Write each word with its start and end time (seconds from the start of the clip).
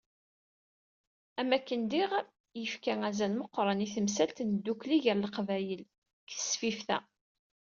Am 1.39 1.49
wakken 1.51 1.81
diɣ 1.91 2.11
i 2.21 2.61
yefka 2.63 2.93
azal 3.09 3.33
meqqren 3.35 3.85
i 3.85 3.87
temsalt 3.93 4.37
n 4.43 4.49
tdukli 4.53 4.97
gar 5.03 5.17
leqbayel 5.19 5.81
deg 6.19 6.29
tesfift-a. 6.37 6.97